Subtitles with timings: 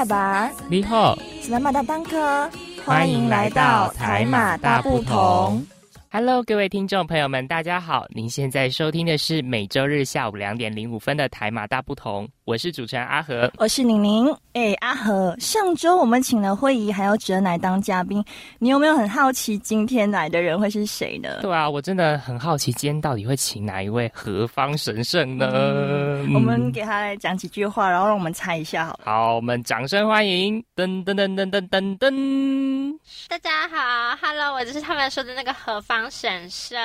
[0.00, 2.50] 卡巴，你好，是马大当科，
[2.86, 5.62] 欢迎来到台马大不同。
[6.10, 8.06] Hello，各位听众朋友们，大家好！
[8.08, 14.28] 您现在收听的是每周日下午两点零五分的台马大不同，我是主持人阿和，我是宁宁。
[14.54, 18.24] 哎，阿和，上周我们请了慧仪还有哲乃当嘉宾，
[18.58, 21.38] 你有没有很好奇今天来的人会是谁呢？
[21.42, 25.46] 对啊，我真的很好奇，今天到底会请哪一位何方神圣呢？
[26.34, 28.98] 我们给他来讲几句话，然后让我们猜一下，好。
[29.04, 30.60] 好，我们掌声欢迎！
[30.74, 32.98] 噔噔噔噔噔噔噔！
[33.28, 36.10] 大家好，Hello，我就是他们说的那个何方。
[36.10, 36.76] 神圣，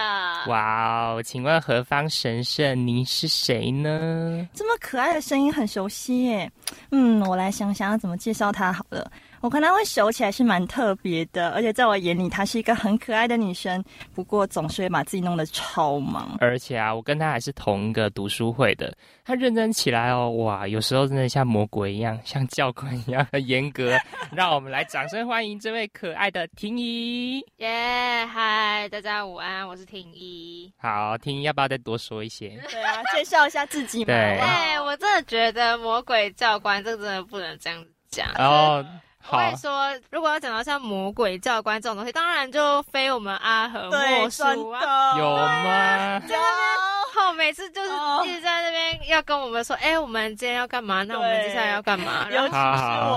[0.48, 1.24] 哇哦！
[1.24, 2.86] 请问何方神圣？
[2.86, 4.48] 您是谁呢？
[4.54, 6.52] 这么可爱的声音很熟悉耶。
[6.92, 9.10] 嗯，我来想想要怎么介绍他好了。
[9.46, 13.84] 我看她会熟起来是蛮特别的，而且在我眼里她是一个很可爱的女生。
[14.16, 16.36] 不过总是会把自己弄得超忙。
[16.40, 18.92] 而且啊，我跟她还是同一个读书会的。
[19.24, 23.96] 她认真起来哦，哇，有时候真的像魔鬼一样，像教官一样很严格。
[24.32, 27.40] 让我们来掌声欢迎这位可爱的婷宜。
[27.58, 30.74] 耶，嗨，大家午安，我是婷宜。
[30.76, 32.60] 好，婷宜要不要再多说一些？
[32.68, 34.06] 对啊，介绍一下自己嘛。
[34.08, 34.42] 对，
[34.84, 38.28] 我真的觉得魔鬼教官这个真的不能这样子讲。
[38.40, 38.84] 哦。
[39.30, 45.18] 我会说，如果要讲到像魔鬼教官这种东西，当然就非我们阿和莫属啊。
[45.18, 46.20] 有吗？
[46.20, 46.78] 在那边
[47.16, 47.90] 后每次就是
[48.26, 51.04] 一直在那边要跟我们说，哎，我们今天要干嘛？
[51.04, 52.28] 那我们接下来要干嘛？
[52.30, 52.60] 尤其是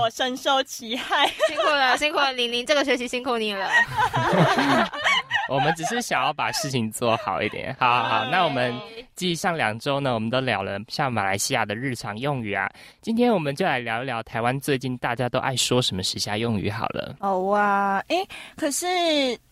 [0.01, 3.69] 我深受其害，辛苦了，辛苦了，玲玲，这个学期辛苦你了。
[5.53, 7.75] 我们只是想要把事情做好一点。
[7.79, 8.73] 好好好，那我们
[9.15, 12.69] 继上两周呢，我们都聊了像马来西亚的日常用语啊。
[13.01, 17.15] 今天我们就来聊一聊台湾最近大家都爱说什么时下用语好了。
[17.19, 18.17] 哦哇，哎，
[18.55, 18.85] 可是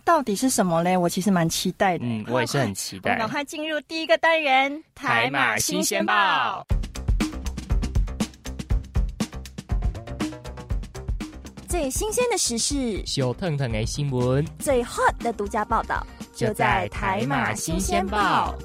[0.03, 0.95] 到底是什么嘞？
[0.95, 2.05] 我其实蛮期待的。
[2.05, 3.15] 嗯，我也是很期待。
[3.17, 6.65] 赶快进入第一个单元——台马新鲜报。
[11.67, 16.01] 最新鲜的时事，小腾腾的新闻，最 hot 的独家报道，
[16.33, 18.55] 就在台马新鲜报。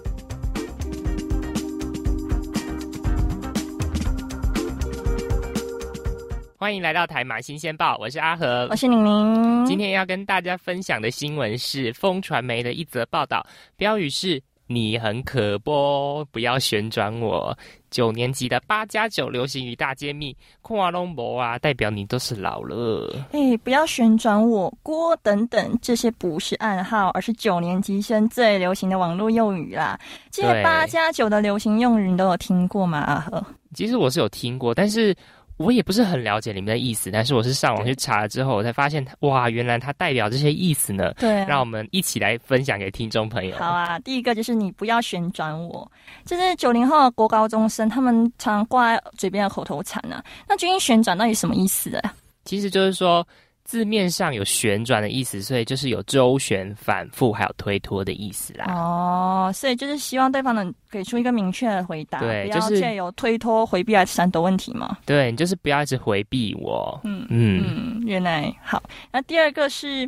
[6.57, 9.67] 欢迎来到台马新鲜报，我是阿和，我是宁宁。
[9.67, 13.45] 今天要跟大家分享的新闻是风传媒的一则报道，
[13.77, 14.41] 标语是。
[14.75, 17.57] 你很可播，不要旋转我。
[17.91, 23.15] 九年级的八加九流行语大揭秘，空啊龙博啊，代表你都是老了。
[23.33, 29.99] 哎，不要旋转我，锅等等，这些不是暗号，而是九年级生最流行的网络用语啦。
[30.31, 32.99] 这些八加九的流行用语，你都有听过吗？
[33.01, 33.45] 阿和，
[33.75, 35.15] 其实我是有听过，但是。
[35.63, 41.13] 我也不是很了解里面的意思，但是我是上网去查了之后，我才发现，哇，原来它代表这些意思呢。
[41.15, 43.57] 对，让我们一起来分享给听众朋友。
[43.57, 45.91] 好啊，第一个就是你不要旋转我，
[46.25, 50.23] 这是九零后的国高中生他们常挂在嘴边的口头禅啊。
[50.49, 52.15] 那究竟旋转到底什么意思啊？
[52.45, 53.27] 其实就是说。
[53.73, 58.67] 字面上有旋转的意思，所以就是有周旋、反复，还有推脱的意思啦。
[58.69, 64.99] 哦，所以就是希望对方能给出一个明确的回答，对，就是借由推脱、回避来闪躲问题嘛。
[65.07, 67.01] 对，你就是不要一直回避我。
[67.05, 68.83] 嗯嗯，原来好。
[69.11, 70.07] 那第二个是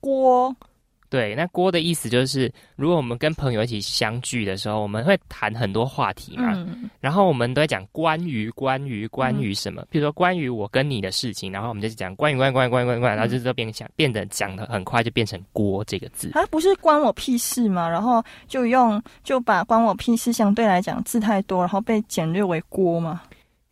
[0.00, 0.52] 锅。
[1.14, 6.52] 对，那锅的意思就是，如果我们跟朋友一起相聚的时候，我们会谈很多话题嘛，
[6.98, 17.88] 然后我们都在讲关于关于关于什么，比如说关于我跟你的事情，然后我们就讲关于关于关于关于关于关，然后就变讲变得讲的很快就变成锅这个字，它不是关我屁事吗？
[17.88, 23.22] 然后就用就把关我屁事相对来讲字太多，然后被简略为锅吗？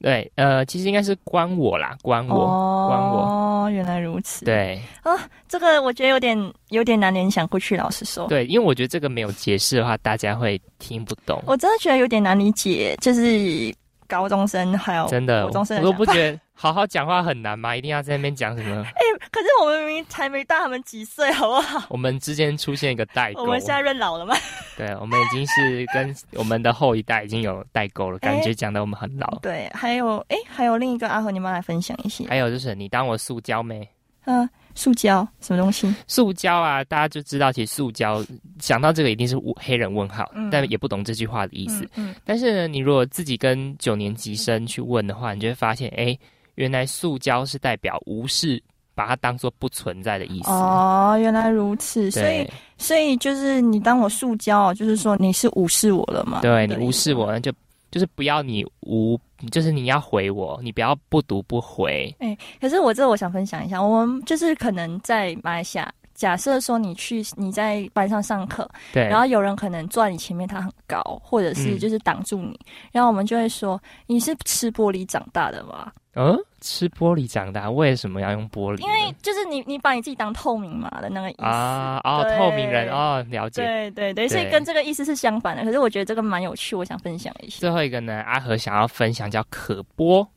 [0.03, 3.21] 对，呃，其实应该是关我啦，关我，关我。
[3.23, 4.45] 哦，原来如此。
[4.45, 5.13] 对啊，
[5.49, 7.77] 这个我觉得有点有点难联想过去。
[7.77, 11.41] 老实说，对，因为我觉得这个没有解释的话，大家会听不懂。
[11.47, 13.73] 我真的觉得有点难理解，就是
[14.09, 16.41] 高中生还有真的，高中生我都不觉得。
[16.55, 17.75] 好好讲话很难吗？
[17.75, 18.83] 一定要在那边讲什么？
[18.95, 19.01] 哎，
[19.31, 21.87] 可是我们明明才没大他们几岁，好不好？
[21.89, 23.43] 我们之间出现一个代沟。
[23.43, 24.37] 我们现在认老了吗？
[24.77, 29.39] 对，我们已经是跟我们的后一代已经有代沟了，感觉讲的我们很老。
[29.41, 32.25] 对，还有，哎，还有另一个阿和，你们来分享一下。
[32.29, 33.89] 还有就是你当我塑胶没？
[34.27, 34.49] 嗯。
[34.75, 35.95] 塑胶什么东西？
[36.09, 38.25] 塑胶啊，大家就知道，其实塑胶
[38.59, 41.87] 想到这个一定是黑人问号，但也不懂这句话的意思。
[41.97, 46.19] 嗯，但是呢，你如果自己跟九年级生去问的话，你就会发现，哎，
[46.55, 48.63] 原来塑胶是代表无视，
[48.95, 50.51] 把它当做不存在的意思。
[50.51, 52.11] 哦，原来如此。
[52.11, 56.41] 所以，所以就是你当我塑胶，就是说你是无视我了嘛？
[56.41, 57.53] 对你无视我，那就。
[57.91, 59.21] 就是不要你无，
[59.51, 62.11] 就是你要回我，你不要不读不回。
[62.21, 72.59] 哎，可是我这我想分享一下，我们就是可能在马来西亚假设说你去你在班上上课，对，然后有人可能坐在你前面，他很高，或者是就是挡住你，
[72.93, 75.93] 然后我们就会说你是吃玻璃长大的吗？
[76.15, 78.79] 嗯，吃玻璃长大，为什么要用玻璃？
[78.83, 85.65] 因为就是你你把你自己当透明嘛的那个意思啊，哦，透明人哦，了解，对对对，所以跟这个意思是相反的。
[85.65, 87.61] 可是我觉得这个蛮有趣，我想分享一下。
[87.61, 90.29] 最后一个呢，阿和想要分享叫可播。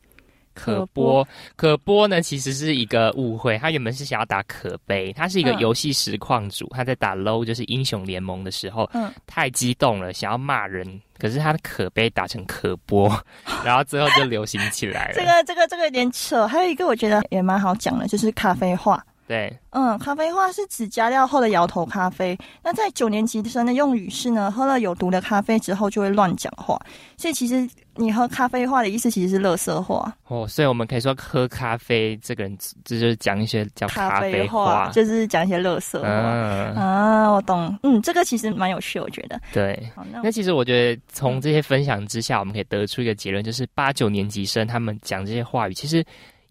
[0.56, 3.58] 可播可播呢，其实是一个误会。
[3.58, 13.08] 他原本是想要打可悲，他是一个游戏实况主，他在打 low 就是英雄联盟的时候，嗯，太激动了，想要骂人，可是他的可悲打成可播，
[13.62, 15.14] 然后最后就流行起来了。
[15.14, 16.46] 这个这个这个有点扯。
[16.46, 19.04] 还有一个我觉得也蛮好讲的，就是咖啡话。
[19.26, 22.38] 对，嗯，咖啡话是指加料后的摇头咖啡。
[22.62, 26.80] 那在九年级生的用语是呢，喝了有毒的咖啡之后就会乱讲话。
[27.16, 30.14] 所以其实你喝咖啡话的意思其实是乐色话。
[30.28, 36.08] 哦，所以我们可以说喝咖啡这个人这就是讲一些叫咖啡话，就是讲一些乐色话。
[36.08, 37.76] 啊，我懂。
[37.82, 39.40] 嗯，这个其实蛮有趣，我觉得。
[39.52, 39.90] 对。
[39.96, 46.04] 好，那其实我觉得从这些分享之下，我们可以得出一个结论，就是八九年级生他们讲这些话语，其实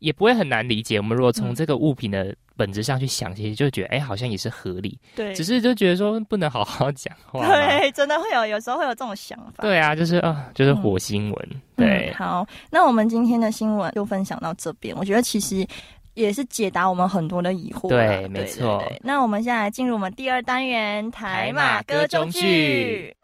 [0.05, 0.99] 也不会很难理解。
[0.99, 4.99] 我们如果从这个物品的本质上去想，其实就觉得，哎，好像也是合理。
[5.15, 7.47] 对，只是就觉得说不能好好讲话。
[7.47, 9.63] 对，真的会有，有时候会有这种想法。
[9.63, 11.49] 对啊，就是啊，就是火星文。
[11.75, 14.95] 对，好，那我们今天的新闻就分享到这边。
[14.95, 15.65] 我觉得其实
[16.13, 17.89] 也是解答我们很多的疑惑。
[17.89, 18.83] 对，没错。
[19.01, 23.15] 那我们现在进入我们第二单元台马歌中剧。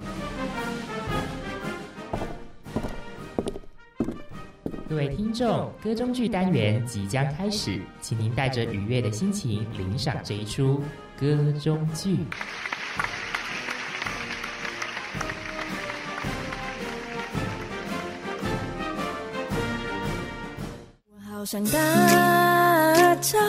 [4.91, 10.83] 各位听众，歌中剧单元即将开始，请您带着愉悦的心情领赏这一出
[11.17, 12.17] 歌中剧。
[21.07, 23.39] 我好想大叫，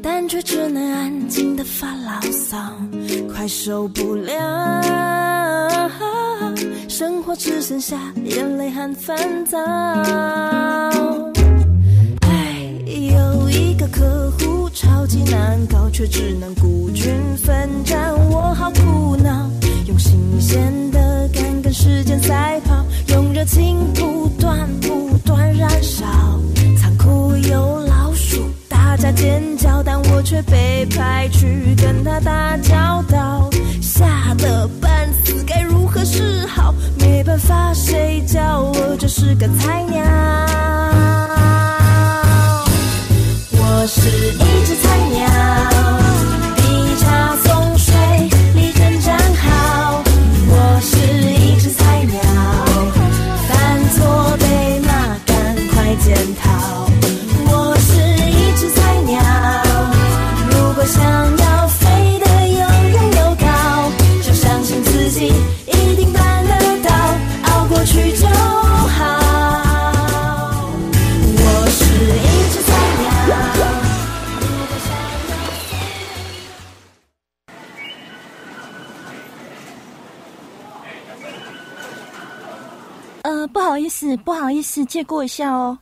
[0.00, 2.56] 但却只能安静的发牢骚，
[3.34, 4.30] 快受不了。
[7.00, 9.16] 生活只剩下眼泪和烦
[9.46, 9.58] 躁。
[12.20, 19.48] 哎，有一个客户超级难搞，却只能孤军奋战，我好苦恼。
[19.86, 26.04] 用新鲜的肝跟时间赛跑，用热情不断不断燃烧。
[26.76, 33.48] 仓库有老鼠，大家尖叫，但我却被派去跟他打交道，
[33.80, 36.59] 吓得半死，该如何是好？
[37.00, 40.02] 没办法，谁叫我就是个菜鸟？
[43.52, 44.00] 我是
[44.34, 45.69] 一只菜鸟。
[84.16, 85.78] 不好意思，借过一下哦。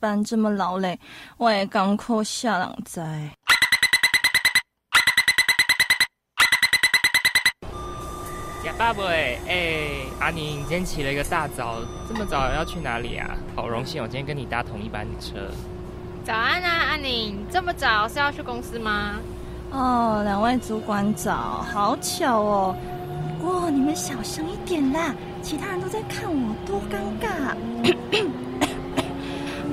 [0.00, 0.98] 班这么劳累，
[1.36, 3.02] 我也刚扣下两载。
[8.64, 11.76] 呀，爸爸，哎，阿宁，你今天起了一个大早，
[12.08, 13.36] 这么早要去哪里啊？
[13.54, 15.50] 好荣幸，我今天跟你搭同一班车。
[16.24, 19.16] 早安啊，阿宁，这么早是要去公司吗？
[19.70, 22.76] 哦，两位主管早，好巧哦。
[23.40, 27.56] 不过你们小声一点啦，其他人都在看我，多尴尬。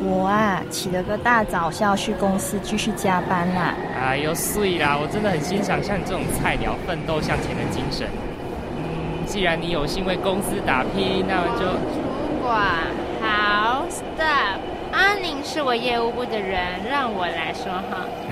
[0.07, 3.75] 我啊，起了个大早是要去公司继续加班啦。
[4.01, 4.97] 哎呦，碎啦！
[4.97, 8.07] 我真的很欣赏像你这种菜鸟奋斗向前的精神。
[8.77, 11.99] 嗯，既然你有幸为公司打拼，那我就主
[12.41, 12.87] 管
[13.21, 14.61] 好，stop。
[14.93, 18.07] 安宁是我业务部的人，让我来说哈。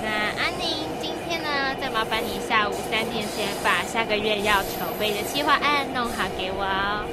[0.00, 0.08] 那
[0.40, 7.04] 安宁，今天呢，再麻烦你下午三点前把下个月要筹备的计划案弄好给我哦。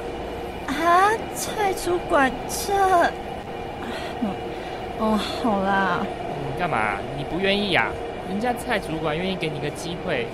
[0.68, 3.12] 啊，蔡主管这。
[5.03, 6.00] 哦，好啦。
[6.57, 6.98] 干嘛？
[7.17, 7.91] 你不愿意呀？
[8.29, 10.25] 人家蔡主管愿意给你个机会，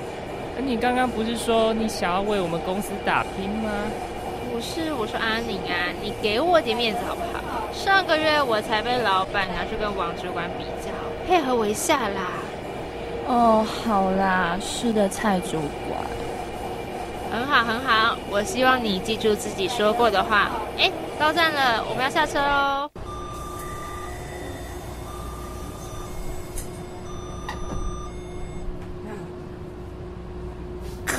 [0.64, 3.72] 你刚刚不是说你想要为我们公司打拼吗？
[4.54, 7.42] 不是，我说阿宁啊，你给我点面子好不好？
[7.74, 10.92] 上个月我才被老板拿去跟王主管比较，
[11.28, 12.30] 配合我一下啦。
[13.26, 15.58] 哦，好啦，是的，蔡主
[15.88, 16.00] 管。
[17.32, 18.16] 很好，很好。
[18.30, 20.52] 我希望你记住自己说过的话。
[20.78, 22.89] 哎，到站了，我们要下车喽。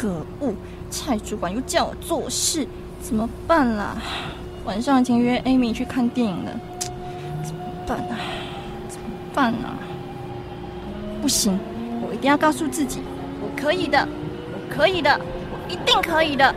[0.00, 0.54] 可恶，
[0.88, 2.66] 蔡主管又叫我做事，
[3.02, 3.98] 怎么办啦？
[4.64, 6.52] 晚上已经约 Amy 去看电影了，
[7.44, 8.16] 怎么办啊？
[8.88, 9.76] 怎么办啊？
[11.20, 11.58] 不行，
[12.00, 13.00] 我一定要告诉自己，
[13.42, 14.08] 我可以的，
[14.54, 15.20] 我可以的，
[15.52, 16.54] 我一定可以的。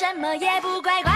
[0.00, 1.09] 什么也不乖乖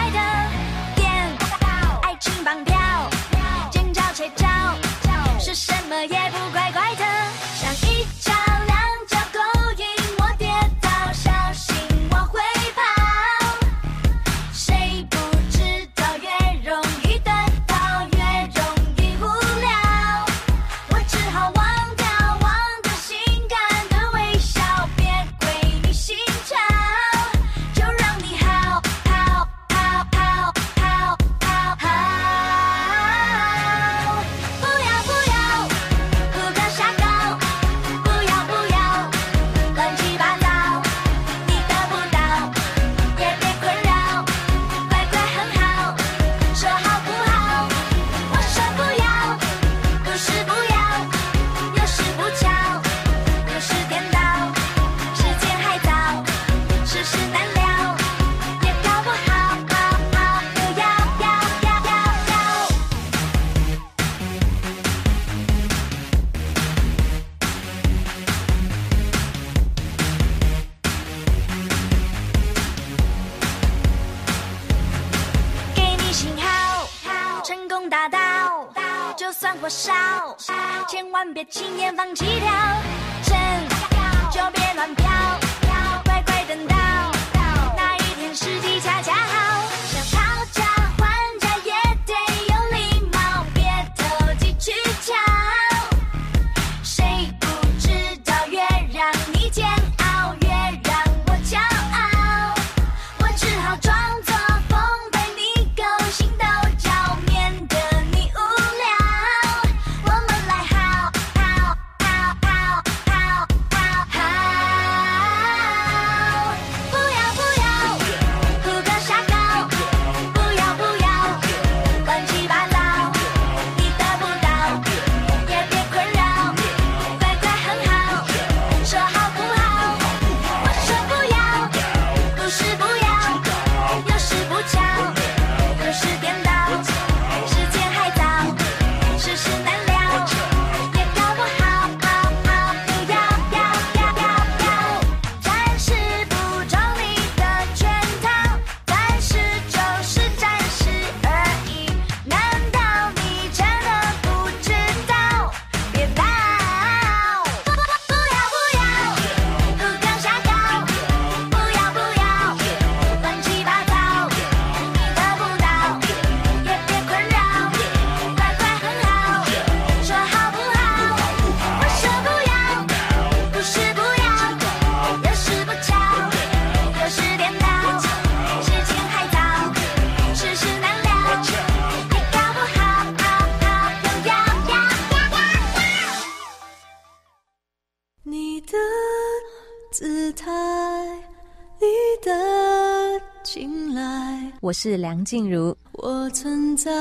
[194.85, 195.75] 是梁静茹。
[195.93, 196.93] 我存在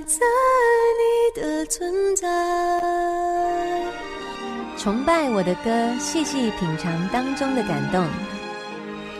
[0.00, 0.18] 在
[0.98, 2.26] 你的存在，
[4.76, 8.04] 崇拜我的歌，细细品尝当中的感动。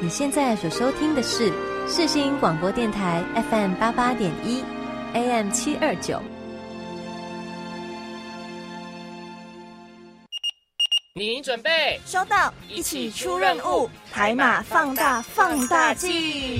[0.00, 1.52] 你现在所收听的是
[1.87, 4.64] 世新广播电台 FM 八八点一
[5.12, 6.21] ，AM 七二九。
[11.14, 16.59] 你准备收到，一起出任务，海马放大放大镜。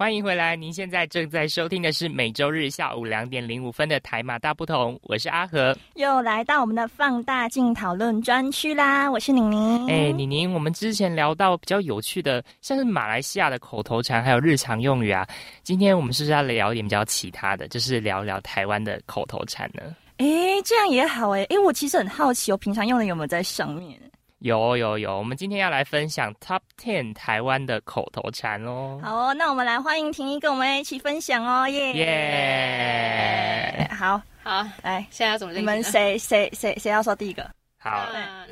[0.00, 0.56] 欢迎回来！
[0.56, 9.10] 您现在正在收听的是每周日下午两点零五分的台马大不同，我是阿和，又来到我们的放大镜讨论专区啦！
[9.10, 9.86] 我是宁宁。
[9.90, 15.28] 哎，宁宁，我们之前聊到比较有趣的，像是马来西亚的口头禅，还有日常用语啊。
[15.62, 19.82] 今天我们是不是要聊一点比较其他的，就是聊聊台湾的口头禅呢？
[20.16, 20.26] 哎，
[20.64, 24.00] 这样也好哎，哎，我其实很好奇，我平常用的有没有在上面？
[24.40, 28.98] 有有有，我们今天要来分享 Top Ten 台湾的口头禅哦。
[29.02, 33.90] 好哦，那我们来欢迎婷宜跟我们一起分享哦，耶耶！
[33.92, 35.52] 好好，来，现在要怎么？
[35.52, 37.50] 你们谁谁谁谁要说第一个？
[37.76, 38.08] 好，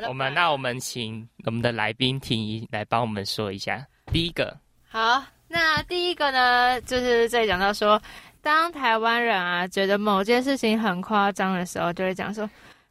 [0.07, 4.55] 我们那我们请我们的来宾婷宜来帮我们说一下第一个。
[4.91, 7.99] 好，那第一个呢，就是在讲到说，
[8.43, 12.47] 当台湾人啊觉得某件事情很夸张的时候，就会讲说。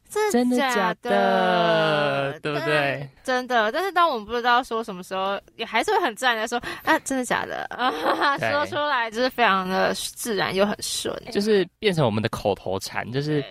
[0.08, 2.38] 真的假的？
[2.40, 3.08] 对不对？
[3.22, 7.64] 真的，但是当我们不知道说什么时候，也还是会很自然的说啊，真的假的？
[7.70, 13.44] 啊，说出来就是非常的自然又很顺，就是变成我们的口头禅，就是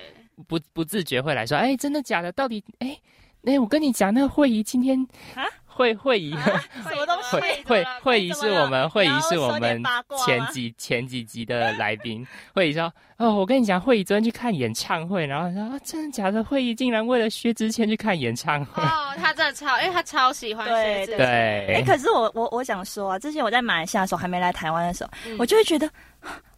[0.47, 2.31] 不不自觉会来说，哎，真的假的？
[2.31, 2.99] 到底哎，
[3.45, 4.99] 哎，我跟你讲，那个会议今天
[5.35, 5.45] 啊。
[5.77, 6.35] 会会议，
[6.89, 7.37] 什么东西？
[7.37, 9.83] 会会会议是我们会议是我们
[10.25, 12.25] 前几前几集的 来宾。
[12.53, 16.43] 会议说：“哦，我跟你讲，会议昨天去看演唱会，然后说啊，真的假的？
[16.43, 21.17] 会议竟然为了薛之谦去看演唱会。”哦，他真的超，因为他超喜欢薛之谦。
[21.17, 25.87] 对，哎，可是我我我想说啊，之前我在马来西亚的时候，还没来台湾的时候，我就会觉得。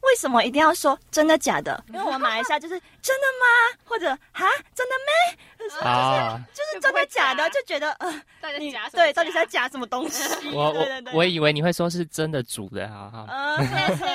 [0.10, 1.82] 为什么一定要说真的假的？
[1.90, 3.80] 因为我们马来西亚就是真的吗？
[3.86, 5.80] 或者哈真的没？
[5.82, 8.12] 啊，就是真的假的，就觉得呃，
[8.58, 10.50] 你对到底在假什么东西？
[10.52, 13.28] 我我我以为你会说是真的煮的，好好。
[13.30, 14.06] 嗯，谢谢。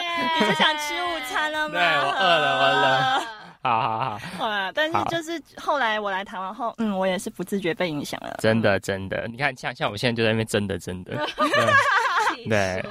[0.41, 1.75] 你是想吃午餐了吗？
[1.79, 3.21] 对我饿了，我了。
[3.63, 4.19] 好 好好。
[4.39, 8.37] 好但是就是后来我来台湾后，嗯，我也是不自觉被影响了。
[8.41, 11.13] 真的真的，你看像像我现在就在那边真的真的。
[12.49, 12.85] 对。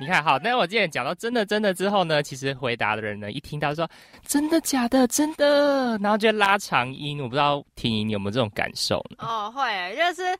[0.00, 3.88] 你看好，那我今天讲到真的真的之后呢，其实回答的人呢，一听到说
[4.24, 9.16] 真的假的真的，然后就拉长音，我不知道听音你有没有这种感受呢？
[9.26, 10.38] 哦，会，就是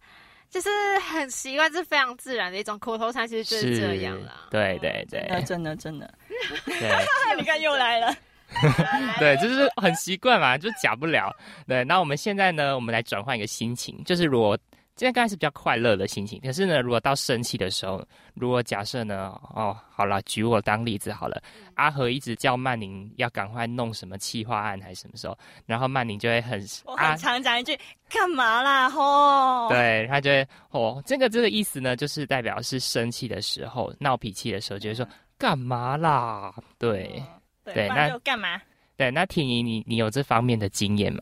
[0.49, 4.47] 就是很习惯，是非常自然的一种口头禅，其实就是这样啦。
[4.49, 6.09] 对对对，真的真的，
[6.65, 6.91] 对，
[7.37, 8.15] 你看又来了，
[9.19, 11.35] 对，就是很习惯嘛，就假不了。
[11.67, 14.57] 对，那我们现在呢，我们来转换一个心情，就是如果。
[14.99, 21.41] 现在刚开始比较快乐的心情，可是呢，如果到生气的时候，如果假设呢，哦，好了，举我当例子好了，
[21.75, 35.07] 阿和一直叫曼宁要赶快弄什么气化案还是什么时候，然后曼宁就会很，我很常讲一句干嘛啦吼，对他就会哦，这个这个意思呢，就是代表是生气的时候、闹脾气的时候，就会说
[35.39, 37.23] 干嘛啦，对
[37.63, 38.61] 对，那干嘛？
[38.97, 41.21] 对，那婷宜，你你有这方面的经验吗？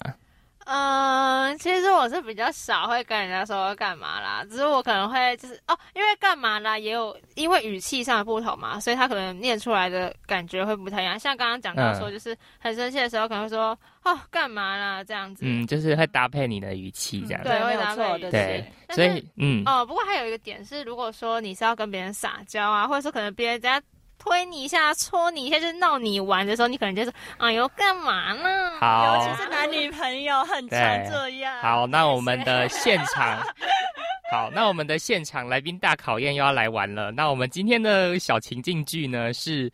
[0.66, 11.16] 嗯，其实我是比较少会跟人家说干嘛啦，只是我可能会就是哦，因为干嘛啦，也有因为语气上的不同嘛，所以他可能念出来的感觉会不太一样。
[11.16, 15.44] 像刚刚讲到说，就是很生气的时候，可能会说哦干嘛啦这样子。
[15.46, 17.48] 嗯，就是会搭配你的语气这样子。
[17.48, 18.30] 对，会搭配的。
[18.32, 23.80] 对，所以嗯哦，不过还有一个点是，如果说你是要跟别人撒娇啊，或者说可能别人家。
[24.26, 28.72] 推你一下，戳你一下，就是闹你玩的时候，你可能就说哎呦，干嘛呢？
[28.80, 30.78] 好，尤其是男女朋友很常
[31.10, 31.54] 这样。
[31.62, 33.40] 好，那我们的现场，
[34.30, 37.12] 好，那我们的现场来宾大考验又要来玩了。
[37.12, 39.72] 那我们今天的小情境剧呢是。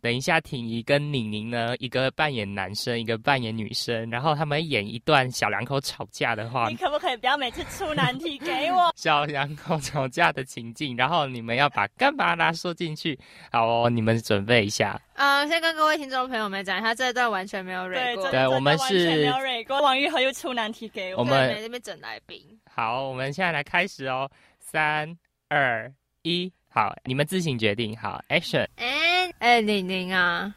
[0.00, 6.68] 等一下，婷宜跟宁宁呢，一个扮演男生，一个扮演女生，然后他们演一段小两口吵架的话。
[6.68, 8.92] 你可不可以不要每次出难题给我？
[8.96, 13.18] 小两口吵架的情境，然后你们要把干嘛啦说进去。
[13.50, 15.00] 好哦，你们准备一下。
[15.14, 18.30] 啊，先跟各位听众朋友们讲一下，这段完全没有蕊过。
[18.30, 19.80] 对，我们是没有蕊过。
[19.82, 21.20] 王玉和又出难题给我。
[21.20, 22.40] 我们这边整来宾。
[22.70, 24.30] 好，我们现在来开始哦，
[24.60, 27.96] 三二一，好，你们自行决定。
[27.96, 28.64] 好，Action。
[28.76, 30.54] 哎哎，玲玲啊。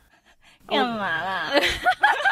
[0.68, 1.50] 干嘛啦？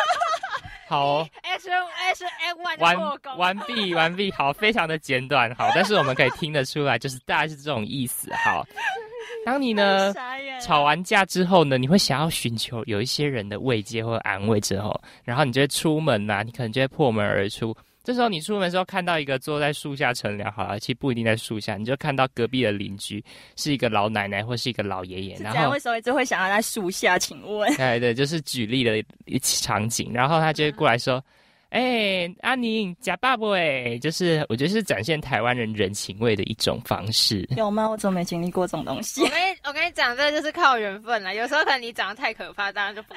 [0.87, 2.95] 好，S S F 完
[3.35, 8.31] 完毕完毕，好，非常的简短，好， 但是我们可以听得出来，就是大概是这种意思。
[8.45, 8.63] 好，
[9.43, 10.13] 当你呢
[10.61, 17.75] 吵完架之后呢，你会想要寻求有一些人的慰藉或安慰之后，然后你就会出门呐，你可能就会破门而出。
[18.03, 23.23] 这时候你出门的时候看到一个坐在树下乘凉，好了，其实不一定在树下，你就看到隔壁的邻居
[23.55, 27.19] 是一个老奶奶或是一个老爷爷，然后为什么就会想要在树下？
[27.19, 27.71] 请问？
[27.75, 31.23] 哎，对，就是举例的一场景，然后他就会过来说
[31.69, 37.87] ：“哎，阿宁，假爸爸哎，就是我觉得是展现台湾人人情味的一种方式。”有吗？
[37.87, 39.21] 我怎么没经历过这种东西？
[39.21, 41.35] 我跟你我跟你讲，这就是靠缘分了。
[41.35, 43.13] 有时候可能你长得太可怕，当然就不。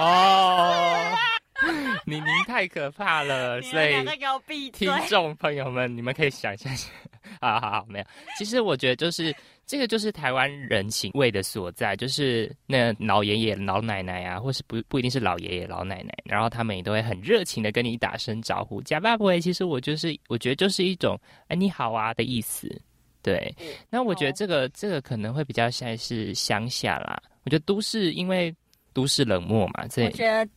[0.00, 1.14] 哦。
[2.04, 6.70] 你您太可怕了，所以听众朋友们，你们可以想一下。
[7.40, 8.04] 好好好，没有。
[8.38, 9.34] 其实我觉得就是
[9.66, 18.80] 这个，就是台湾人情味的所在，就是那老爷爷、老奶奶啊，或是不不一定是老爷爷、老奶奶，然后他们也都会很热情的跟你打声招呼。
[18.82, 22.80] 假爸爸，其实我就是我觉得就是一种哎你好啊的意思。
[23.22, 23.52] 对，
[23.90, 27.20] 那我觉得这个这个可能会比较像是乡下啦。
[27.42, 28.54] 我觉得都市因为
[28.92, 30.48] 都市冷漠嘛，这我觉得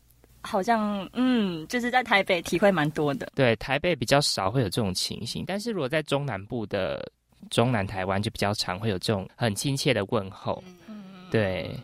[0.41, 3.32] 好像嗯，就是在台北体会蛮多的。
[3.36, 7.04] 对，台北比较少会有这种情形，但是如果在中南部的
[7.49, 10.63] 中南台湾就比较常会有这种很亲切的问候。
[10.88, 11.75] 嗯对，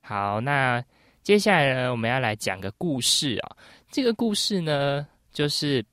[0.00, 0.82] 好，那
[1.22, 3.56] 接下来呢，我们要来讲个故事啊。
[3.90, 5.84] 这个故事呢，就是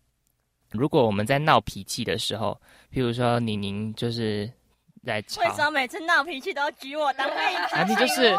[0.72, 2.60] 如果我们在闹脾气的时候。
[2.92, 4.52] 譬如说，宁宁就是
[5.18, 7.32] 为什么每次闹脾气都要举我当例
[7.70, 7.76] 子？
[7.76, 8.32] 啊，你就是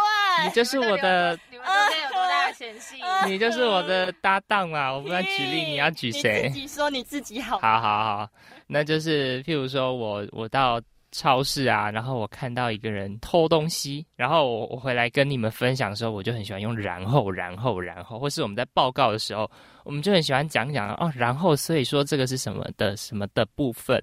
[0.44, 1.38] 你就是我的。
[1.50, 2.96] 你们中间有多大的嫌隙？
[3.26, 6.42] 你就是我的搭档嘛，我不要举例，你要举谁？
[6.48, 7.58] 你自己说你自己好。
[7.58, 8.28] 好好好，
[8.66, 10.80] 那就是譬如说我我到
[11.12, 19.50] 超市啊，然后我看到一个人偷东西，然后我我回来跟你们分享的时候，我就很喜欢用然后然后然后，或是我们在报告的时候，
[19.84, 24.00] 我们就很喜欢讲讲哦，然后所以说这个是什么的什么的部分。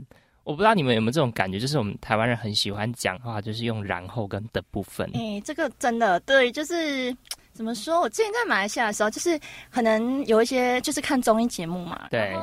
[0.48, 5.06] 我不知道你们有没有这种感觉，就是我们台湾人很喜欢讲话，就是用然后跟的部分。
[5.14, 7.14] 哎，这个真的对，就是
[7.52, 8.00] 怎么说？
[8.00, 9.38] 我之前在马来西亚的时候，就是
[9.70, 12.34] 可能有一些就是看综艺节目嘛，对，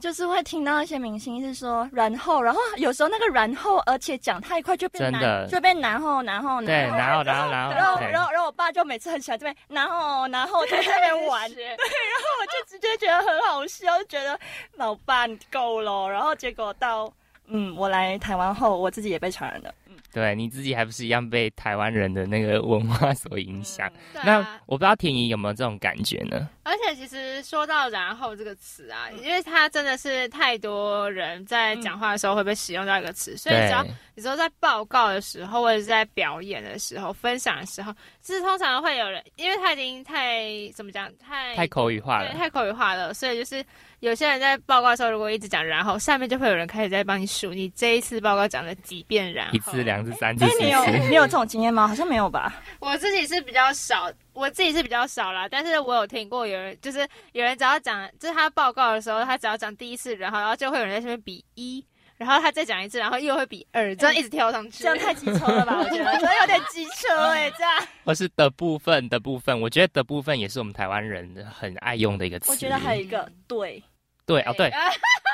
[0.00, 14.40] 就是会听到一些明星是说然后，然后有时候那个然后，而且讲太快就变难，就变然后然后对，然后然后然后然后然后然后我爸就每次很喜欢这边然后然后在那边玩， 对，然后我就直接觉得很好笑，就觉得
[14.76, 17.12] 老爸你够了，然后结果到。
[17.48, 19.74] 嗯，我来台湾后，我自己也被传染了。
[19.86, 23.90] 嗯，对，你自己还不是一样被台湾人的那个文化所影响？
[24.24, 26.48] 那我不知道田怡有没有这种感觉呢？
[26.62, 33.82] 而且其实说到“然后”这个词啊，因为它真的是太多人在讲话的时候会被使用到一个词，所以只要
[34.14, 43.64] 你说在报告的时候，或者是在表演的时候、分享的时候，其实通常会有人，因为他已经太怎么讲，太太口语化了，太口语化了，所以就是。
[44.00, 50.62] 有些人在报告的时候，如果一直讲，然后下面就会有人开始在帮你数，你这一次报告讲了几遍，然后一次、两次、三次、四次。
[50.62, 51.88] 你有你有这种经验吗？
[51.88, 52.62] 好像没有吧。
[52.78, 55.48] 我自己是比较少，我自己是比较少啦。
[55.50, 61.84] 但是我有听过有人，就是有人只要讲，就是他报告的时候，他只要讲第一次，然后然后就会有人在下面比一，
[62.16, 64.84] 然后他再讲一次，然后又会比二，这样一直跳上去。
[64.84, 65.76] 这样太机车了吧？
[65.76, 67.72] 我觉得这有点机车哎，这样。
[68.04, 72.52] 或是的部分的部分，我觉得的部分也是我们台湾人很爱用的一个词。
[72.52, 73.82] 我觉得还有一个对。
[74.28, 74.70] 对啊，对，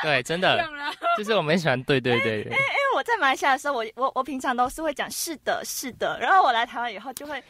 [0.02, 0.64] 对，真的，
[1.18, 2.44] 就是我们喜欢对对对对。
[2.44, 7.42] 因为因为我在马来西亚的时候，我我我平常都是会讲是的，是的，然后我来台湾以后就会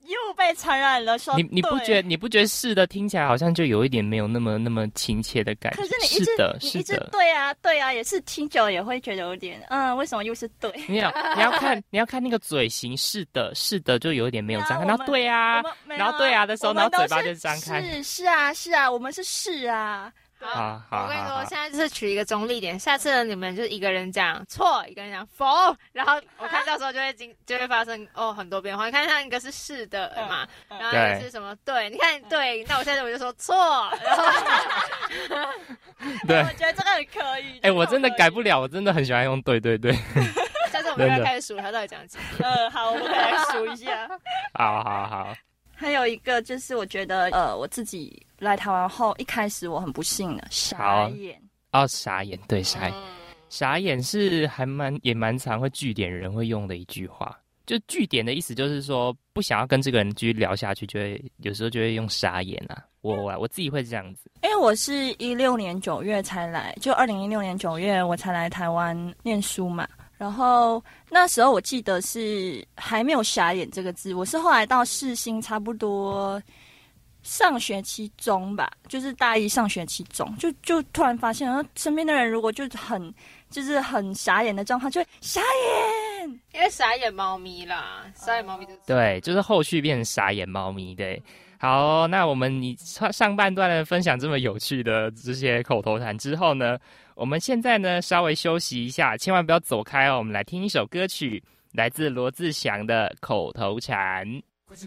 [0.00, 5.82] 又被传染了，说你你不觉你不觉得是的听起来好像就有一点没有那么那么亲切的感觉？
[5.82, 6.30] 可是你一直
[6.60, 10.72] 你一直对啊对啊，也是听久了也会觉得有点嗯，为什么又是对？
[10.88, 20.10] 你要你要看你要看那个嘴型，是的，是的，就有一点没有张开，然后对啊，然后对啊的时候，然后嘴巴就张开，是是啊是啊，我们是是啊。
[20.40, 22.78] 好，我跟你说，现在就是取一个中立点。
[22.78, 25.46] 下次呢，你们就是一个人讲错，一个人讲否，
[25.92, 28.86] 然后我看到时候就会经就会发生哦很多变化。
[28.86, 31.90] 你看，像一个是是的嘛，然后一个是什么对？
[31.90, 33.90] 你看对，那我现在我就说错。
[34.04, 35.50] 然后
[36.26, 37.58] 对， 我觉得这个很可以。
[37.60, 39.92] 哎，我真的改不了，我真的很喜欢用对对对。
[40.70, 42.48] 下次我们要开始数，他到底讲几遍？
[42.48, 44.08] 嗯，好，我们来数一下。
[44.54, 45.34] 好 好好。
[45.80, 51.40] 还有一个就是，我觉得呃，我自己来台湾后，一开始我很不幸的傻眼。
[51.70, 52.94] 哦，傻眼，对，傻眼，
[53.48, 69.86] 傻眼是还蛮也蛮常会据点人会用的一句话，就据点的意思就是说不想要跟这个人继续聊下去，就会有时候就会用傻眼啊，我我我自己会这样子，因为我是一六年九月才来，就二零一六年九月我才来台湾念书嘛。
[70.18, 76.42] 然后那时候我记得是还没有“傻眼”这个字，我是后来到世新差不多
[77.22, 83.14] 上学期中吧，就是大一上学期中，就就突然发现，然后身边的人如果就很
[83.48, 91.22] 就是很傻眼的状况，就会傻眼，因为傻眼猫咪啦，傻眼猫咪对，就是后续变成傻眼猫咪，对。
[91.60, 96.78] 好，那我们你上上半段的分享这么有趣的这些口头禅之后呢，
[97.18, 100.18] 我们现在呢稍微休息一下，千万不要走开哦。
[100.18, 104.24] 我们来听一首歌曲，来自罗志祥的口头禅。
[104.72, 104.86] 三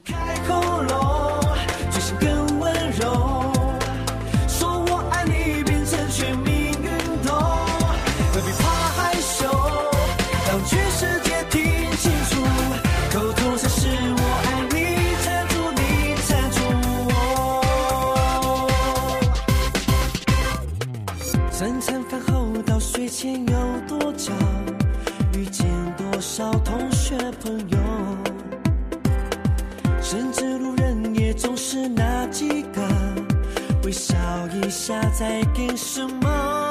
[26.91, 27.77] 学朋友？
[30.01, 32.81] 甚至路人也总是那几个，
[33.83, 34.15] 微笑
[34.61, 36.70] 一下在给什么？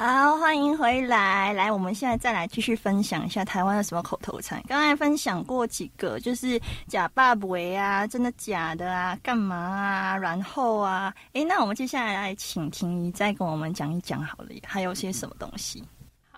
[0.00, 1.52] 好，欢迎回来。
[1.52, 4.58] 来，我们现在再来继续分享一下台湾的什么口头禅。
[4.66, 6.58] 刚才分享过几个，就是
[6.88, 15.84] 假爸为啊，真的假的啊，干嘛啊，然后啊，诶，那我们接下来来请婷宜再跟我们讲一讲好了，还有些什么东西？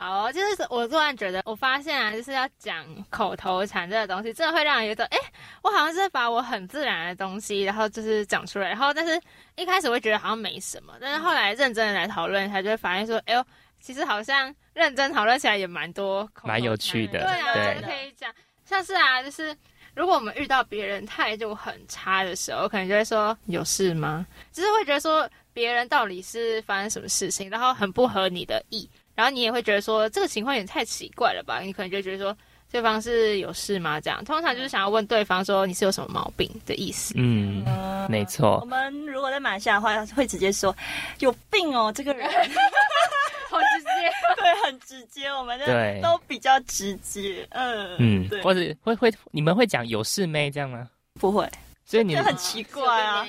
[0.02, 5.18] 好，就是我突然觉得，我发现啊，就是要讲口头禅这个东西，真的会让人觉得，哎，
[5.62, 9.20] 我好像是把我很自然的东西，然后就是讲出来，然后但是
[9.54, 13.46] 一开始会觉得好像没什么，但是后来认真的来讨论，才就会发现说，哎呦，
[13.80, 18.34] 其实好像认真讨论起来也蛮多，蛮有趣的，对啊，真的可以讲，
[18.64, 19.56] 像是啊，就是
[19.94, 24.26] 如果我们遇到别人态度很差的时候，可能就会说有事吗？
[24.50, 28.90] 就是会觉得说别人到底是发生什么事情，然后很不合你的意。
[29.14, 31.60] 然后你也会觉得说这个情况也太奇怪了吧？
[31.60, 32.36] 你可能就觉得说
[32.70, 34.00] 对方是有事吗？
[34.00, 37.14] 这样通常就是想要问对方说你是有什么毛病的意思。
[37.16, 37.64] 嗯，
[38.08, 38.58] 没错。
[38.60, 40.74] 我们如果在马来西亚的话，会直接说
[41.18, 42.26] 有病哦，这个人
[43.50, 43.90] 好直接，
[44.40, 45.28] 对，很直接。
[45.28, 48.40] 我们对都比较直接，嗯嗯，对。
[48.42, 50.88] 或者会会你们会讲有事没这样吗？
[51.20, 51.46] 不会。
[51.84, 53.26] 所以你们很奇怪啊，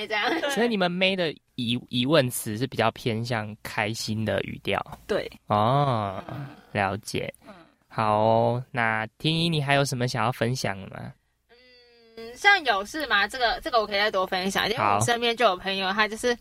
[0.51, 4.81] 所以你们妹的疑疑问词是比较偏向开心的语调。
[5.07, 6.23] 对，哦，
[6.71, 7.33] 了解。
[7.87, 11.13] 好，那听一，你还有什么想要分享的吗？
[12.17, 13.27] 嗯，像有事吗？
[13.27, 16.35] 这个这个我可以再多分享，因为我身边就有朋友，他就是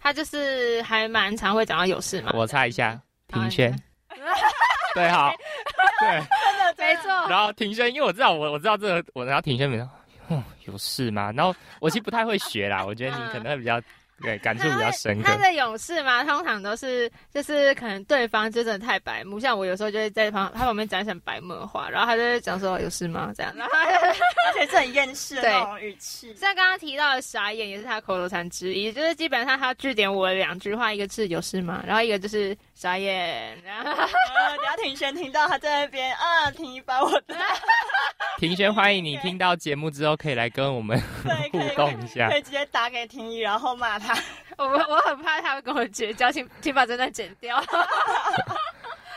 [0.00, 2.32] 他就是还蛮常会讲到有事嘛。
[2.34, 2.98] 我猜一下，
[3.28, 3.70] 庭轩。
[4.94, 5.30] 对，好，
[6.00, 7.08] 对，真 的没错。
[7.28, 9.88] 然后庭轩，因为我知道我我知道这个，我然后庭轩没有。
[10.64, 11.30] 有事吗？
[11.32, 13.78] 然后我其实不太会学啦，我觉得你可能会比较。
[14.22, 15.24] 对，感触比较深刻。
[15.28, 23.32] 他的勇士嘛，通常都是就是可能对方就真的太白目，像我有时候就会在旁他旁边讲一些白目话，然后他就会讲说有事吗？
[23.36, 26.34] 这样， 而且是很厌世的那种语气。
[26.36, 31.82] 像刚刚提到的傻眼，也是他口头禅之一，就是基本上他据点我两句话，一个是有事吗？
[31.86, 33.56] 然后一个就是傻眼。
[33.64, 37.34] 然后等下庭轩听到他在那边啊，庭一把我的。
[38.38, 41.00] 庭轩，欢迎你听到节目之后可以来跟我们
[41.52, 44.14] 互动一下，可以直接打给庭一，然后骂他。
[44.58, 47.62] 我我很怕他会跟我绝交，请请把这段剪掉。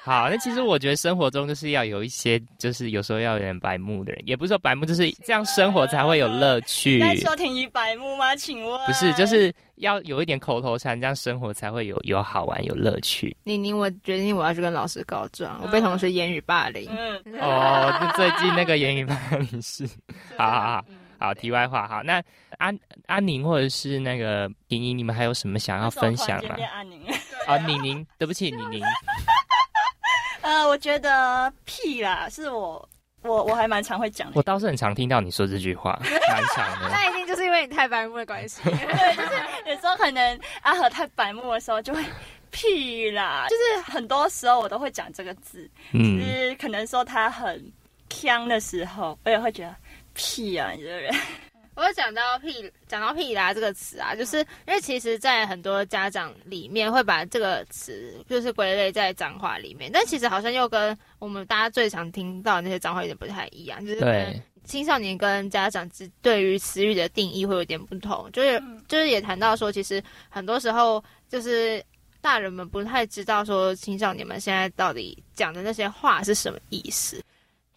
[0.08, 6.98] 好，那其实我觉得生活中就是要有一些，就是有时候要有点白目的人，也不是说白目，就是这样生活才会有乐趣。
[6.98, 8.34] 在说停于白目吗？
[8.34, 13.36] 请问不是，就是要有一点口头禅，这样生活才会有有好玩有乐趣。
[13.44, 16.90] 宁宁，我决定我要去跟老师告状，我被同学言语霸凌。
[17.42, 19.86] 哦，最近那个言语霸凌是，
[20.38, 20.86] 好好好。
[21.20, 22.24] 好，题外话，好，那
[22.60, 26.56] 安安宁或者是那个莹莹，你们还有什么想要分享吗？
[26.72, 27.02] 安宁，
[27.46, 28.82] 啊，宁宁，对不起，宁宁。
[30.42, 32.88] 呃，我觉得屁啦，是我，
[33.22, 34.34] 我我还蛮常会讲的。
[34.36, 36.90] 我倒是很常听到你说这句话，蛮常的。
[36.94, 38.62] 那一定就是因为你太白目的关系。
[38.64, 42.04] 对，就是有时候可能阿和太白目的时候，就会
[42.52, 43.48] 屁啦。
[43.50, 47.72] 就是很多时候我都会讲这个字，就是可能说他很
[48.10, 49.76] 呛的时候，我也会觉得。
[50.20, 50.72] 屁啊！
[50.72, 51.14] 你这个人，
[51.78, 71.82] 我讲到屁，讲到屁啦这个词啊，就是因为其实，在很多家长里面会把这个词就是归类在脏话里面，但其实好像又跟我们大家最常听到那些脏话有点不太一样，就是青少年跟家长之对于词语的定义会有点不同，就是就是也谈到说，其实很多时候就是
[72.22, 77.24] 大人们不太知道说青少年们现在到底讲的那些话是什么意思。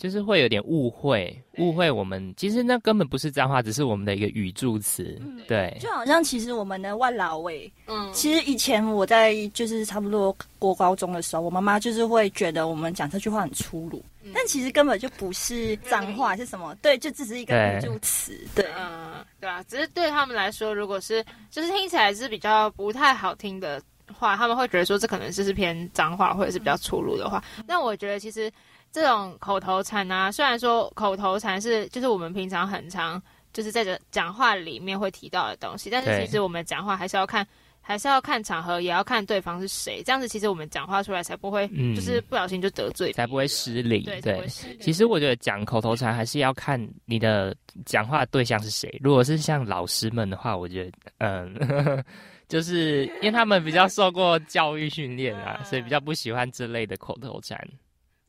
[0.00, 5.20] 就是会有点误会，误会我们其实那根本不是脏话，只是我们的一个语助词。
[5.46, 16.74] 对，就好像其实我们的万老味，嗯，其实以前我在就是差不多过高中的时候，我妈妈就是会觉得我们讲这句话很粗鲁，但其实根本就不是脏话，是什么？
[16.76, 18.32] 对，就只是一个语助词。
[18.54, 23.82] 对，嗯，对啊，只是对他们来说，如果是就是听起来是比较不太好听的
[24.18, 27.44] 话，他们会觉得说这可能就是偏脏话或者是比较粗鲁的话。
[27.66, 28.50] 但我觉得其实。
[28.92, 33.22] 这种口头禅啊，虽然说口头禅是就是我们平常很常
[33.52, 37.46] 就是在这讲话里面会提到的东西，但是其实我们讲话还是要看，
[37.80, 44.02] 还是要看场合，也要看对方是谁，这样子其实我们讲话出来才不会，就是不小心就得罪，才不会失礼。
[44.22, 44.46] 对，
[44.80, 48.96] 其实我觉得讲口头禅还是要看你的讲话对象是谁。
[49.02, 52.04] 如果是像老师们的话，我觉得，嗯，
[52.48, 57.56] 就是因为他们比较受过教育训练啊，所以比较不喜欢这类的口头禅。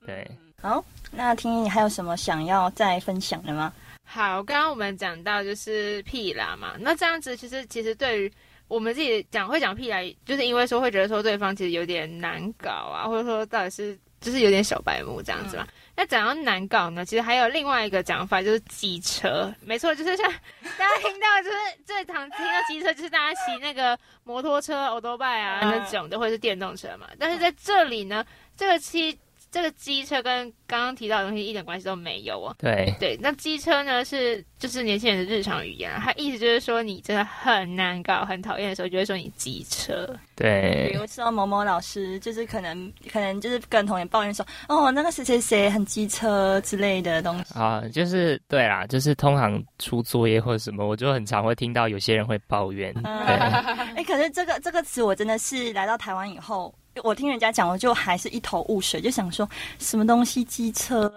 [0.06, 0.30] 对。
[0.62, 3.74] 好，那听你还有什么想要再分享的吗？
[4.06, 8.32] 好，刚刚我们讲到就是屁啦嘛，那这样子其实其实对于
[8.68, 15.68] 我们自己讲会讲屁啦，就是因为说会觉得说对方其实有点难搞啊，或者说到底是就是有点小白目这样子嘛。
[15.96, 17.04] 那怎样难搞呢？
[17.04, 20.32] 其实还有另外一个讲法，就是机车，没错，就是像
[20.78, 27.08] 大家听到就是最常听到机车，就是大家骑那个摩托车、欧多拜啊那种的，或者是电动车嘛。
[27.18, 28.24] 但是在这里呢，
[28.56, 29.18] 这个骑。
[29.52, 32.56] 这个机车跟刚刚提到的东西一点关系都没有哦。
[32.58, 40.08] 对对，那机车呢是就是年轻人的日常语言啊，它意思就是说你真的很难搞、很讨厌的时候，就会说你机车。
[40.36, 52.94] 对，比如说某某老师，就是可能可能就是跟同学抱怨说，哦，那个谁谁谁很机车之类的东西啊，就是对啦，就是通常出作业或者什么，我就很常会听到有些人会抱怨。
[52.94, 53.04] 对，
[53.96, 56.74] 哎，可是这个这个词我真的是来到台湾以后。
[57.04, 61.12] 我听人家讲，我就还是一头雾水，就想说什么东西机车？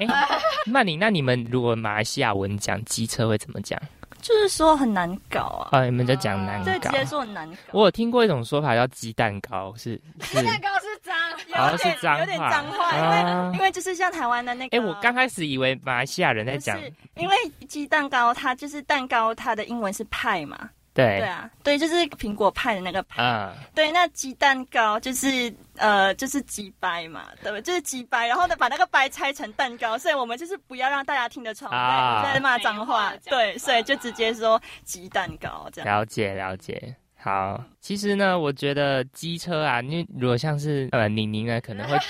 [0.66, 3.80] 曼宁，那你们如果马来西亚文讲机车会怎么讲？
[4.22, 5.78] 就是说很难搞啊！
[5.78, 7.56] 啊，你们就讲难搞，对，直接说很难搞。
[7.72, 11.14] 我有听过一种说法叫鸡蛋糕，是鸡蛋糕是脏，
[11.52, 14.78] 好像是脏有点脏话，因为因为就是像台湾的那个。
[14.78, 16.80] 哎，我刚开始以为马来西亚人在讲，
[17.16, 17.36] 因为
[17.68, 20.70] 鸡蛋糕它就是蛋糕，它的英文是派嘛。
[20.94, 23.20] 对对啊，对，就是苹果派的那个派。
[23.20, 27.62] 啊，对，那鸡蛋糕就是呃，就是鸡掰嘛，对不对？
[27.62, 33.12] 就是鸡掰，然后呢，把那个掰拆成蛋糕，所以我们就是不要让大家听得出来在骂脏话。
[33.24, 35.98] 对，所以就直接说鸡蛋糕这样。
[35.98, 37.60] 了解了解，好。
[37.80, 41.98] 其实呢，我觉得机车啊，因为如果像是呃宁宁呢，可能会。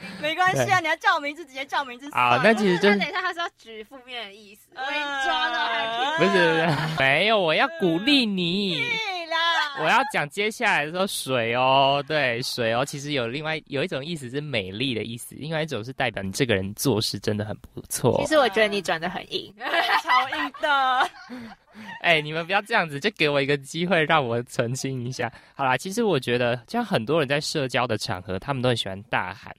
[0.22, 2.08] 没关系啊，你要叫我名字，直接叫名字。
[2.12, 4.82] 啊，那其实就等一下，他是要举负面的意思，我
[5.24, 6.16] 抓到。
[6.18, 6.68] 不是，
[6.98, 8.82] 没有，我要鼓励你。
[9.80, 18.16] 我要讲接下来说水哦，对，水哦，其实有另外有一种意思是美丽的意思，另外一种是代表你这个人做事真的很不错。
[18.20, 19.54] 其实我觉得你转的很硬，
[20.02, 21.10] 超硬的。
[22.00, 25.30] 哎，你们不要这样子，就给我一个机会让我澄清一下。
[25.54, 29.54] 好啦，其实我觉得，像很多人在社交的场合，他们都很喜欢大喊。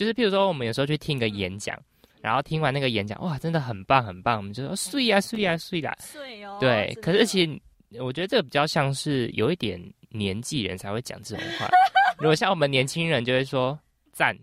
[0.00, 1.78] 就是譬如说，我们有时候去听个演讲，
[2.22, 6.56] 然后听完那个演讲，哇，真的很棒很棒，我们就说睡呀睡呀睡啦，睡哦。
[6.58, 7.60] 对，可是其实
[8.00, 9.78] 我觉得这个比较像是有一点
[10.08, 11.68] 年纪人才会讲这种话。
[12.16, 13.78] 如果像我们年轻人，就会说
[14.10, 14.34] 赞，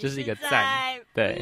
[0.00, 0.98] 就是一个赞。
[1.14, 1.38] 对，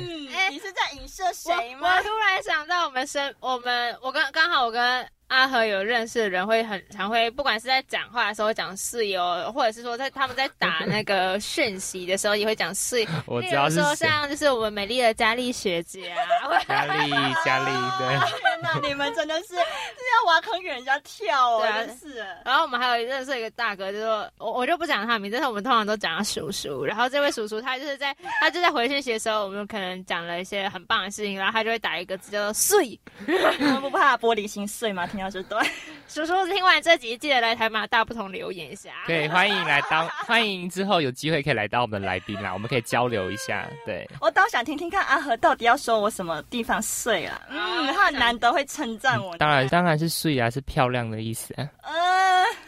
[0.50, 1.98] 你是在影射谁吗？
[1.98, 5.06] 我突然想到，我们身我们我刚刚好我跟。
[5.32, 13.08] 阿和有认识的人会很常会，不管是在讲话的时候讲室友，或者是说在他们在打那个讯息的时候也会讲室友。
[13.24, 17.10] 我知道是说像就是我们美丽的佳丽学姐啊，佳丽
[17.46, 18.28] 佳丽 对。
[18.28, 22.18] 天哪，你们真的是是要挖坑给人家跳哦，真是。
[22.44, 26.84] 然后我们还有认识一个大哥，就说我我就不讲他名字，但是我们通常都讲他叔叔。
[26.84, 33.00] 然后这位叔叔他就是在他就在回讯息的时候，我们可能讲了一些很棒的事情，然后他就会打一个字叫做碎。
[33.26, 35.06] 你们不怕玻璃心碎吗？
[35.06, 35.21] 听。
[35.22, 35.58] 要是对，
[36.08, 38.90] 叔叔听完这集，记得来台马大不同留言一下。
[39.06, 43.68] 可以欢迎来当， 欢迎之后有机会可以来到我们的来宾啦，我们可以交流一下。
[43.86, 47.40] 对，我倒想听听看阿和到底要说我什么地方碎了。
[47.48, 49.36] 嗯，他很难得会称赞我。
[49.36, 51.54] 当然，当然是碎啊，是漂亮的意思。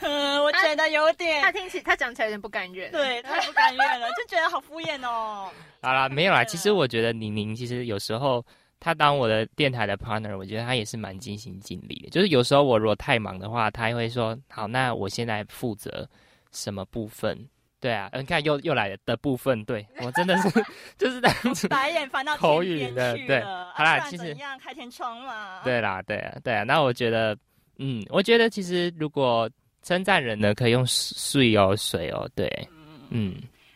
[0.00, 2.90] 嗯，我觉得有点，他听起他讲起来有点不甘愿。
[2.92, 5.50] 对，太不甘愿了，就觉得好敷衍哦。
[5.82, 6.44] 好了，没有啦。
[6.44, 8.44] 其实我觉得宁宁其实有时候。
[8.84, 12.10] 他当我的电台的 partner，我觉得他也是蛮尽心尽力的。
[12.10, 16.06] 就是有时候我如果太忙的话，他会说：“好，那我现在负责
[16.52, 17.48] 什么部分？”
[17.80, 20.50] 对啊，你看又又来了的部分，对我真的是
[20.98, 23.40] 就是这样子，白眼翻到口语的，对，
[23.72, 25.62] 好啦，其实一样开天窗嘛。
[25.64, 26.62] 对啦，对啊，对啊。
[26.62, 27.34] 那我觉得，
[27.78, 29.48] 嗯，我觉得其实如果
[29.82, 32.68] 称赞人呢，可以用水哦，水哦，对，
[33.08, 33.34] 嗯。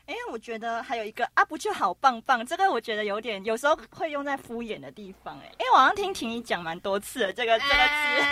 [0.09, 2.45] 哎，我觉得还有一个啊，不就好棒棒？
[2.45, 5.39] 这个我觉得有点，有时候会用在敷衍的地方。
[5.41, 8.25] 哎，哎，我好像听婷宜讲蛮多次的这个这个词。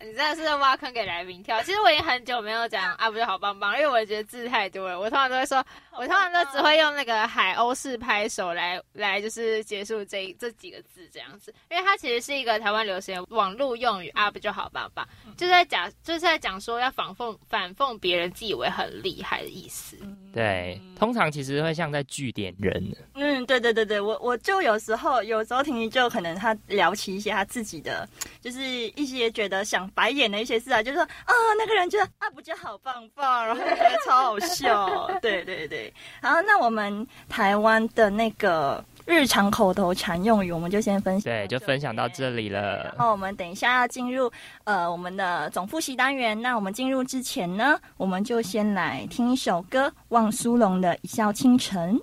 [0.00, 1.60] 你真的是在挖坑给来宾跳。
[1.62, 4.98] 其实我已经很久没有讲啊，不就好棒棒，因为我觉得字太多了。
[4.98, 11.52] 我通常都会说，我通常都只会用那个海鸥式拍手来来，就是结束这这几个字这样子。
[11.68, 15.04] 因为它其实是一个台湾流行网络用语啊，不就好棒棒，
[15.36, 19.96] 就在讲就是在讲说要反讽反讽别人自以为很厉害的意思。
[20.32, 22.96] 对，通常其实会像在据点人。
[23.14, 28.08] 嗯，对对对对，我我就有时候有时候婷婷就可能她聊起一些她自己的，
[28.40, 29.87] 就是一些觉得想。
[29.94, 35.92] 白眼的一些事啊，就是说啊，那个人觉得啊，不就好棒棒，然后觉得超好笑，对对对。
[36.20, 42.84] 然后那我们台湾的那个日常口头禅用语，我们就先分享，对，就分享到这里了。
[42.84, 44.30] 然后我们等一下要进入
[44.64, 46.40] 呃我们的总复习单元。
[46.40, 51.98] 那我们进入之前呢，我们就先来听一首歌，望苏泷的《一笑倾城》。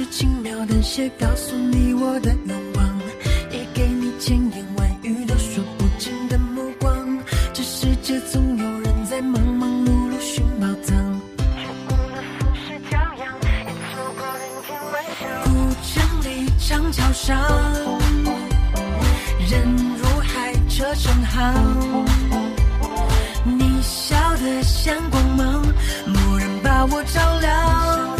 [0.00, 2.98] 是轻描淡写告诉你我的愿望，
[3.50, 7.18] 也给你千言万语都说不尽的目光。
[7.52, 10.96] 这世界总有人在忙忙碌碌寻宝藏，
[11.36, 13.28] 错过了拂世骄阳，
[13.66, 15.48] 也错过人间万象古
[15.84, 15.92] 城
[16.24, 17.38] 里长桥上，
[19.50, 19.52] 人
[19.98, 21.36] 如海，车成行。
[23.44, 25.62] 你笑得像光芒，
[26.06, 28.19] 蓦然把我照亮。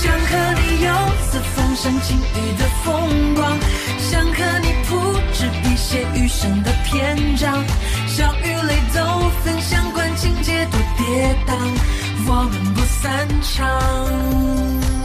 [0.00, 0.88] 想和你游
[1.28, 3.58] 四方赏晴雨的风光，
[3.98, 4.96] 想和你铺
[5.32, 7.64] 纸笔写余生的篇章，
[8.06, 11.50] 笑与泪都分享，管情节多跌宕，
[12.28, 14.97] 我们不散场。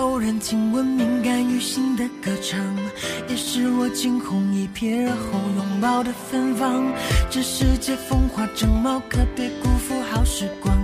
[0.00, 2.58] 偶然听闻敏感于心的歌唱，
[3.28, 6.90] 也是我惊鸿一瞥而后拥抱的芬芳。
[7.28, 10.74] 这世界风华正茂，可别辜负好时光。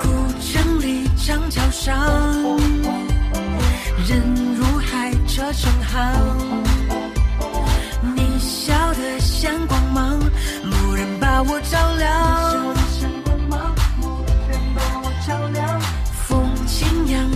[0.00, 0.08] 古
[0.40, 1.94] 城里长桥上，
[4.08, 4.22] 人
[4.56, 5.94] 如海，车成行。
[8.16, 10.18] 你笑得像光芒，
[10.64, 12.89] 蓦然把我照亮。